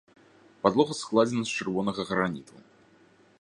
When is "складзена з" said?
1.01-1.59